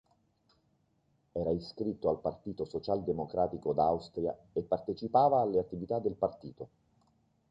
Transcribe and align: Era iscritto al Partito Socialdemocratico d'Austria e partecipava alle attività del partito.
Era 1.31 1.51
iscritto 1.51 2.09
al 2.09 2.21
Partito 2.21 2.65
Socialdemocratico 2.65 3.71
d'Austria 3.71 4.35
e 4.51 4.63
partecipava 4.63 5.41
alle 5.41 5.59
attività 5.59 5.99
del 5.99 6.15
partito. 6.15 6.69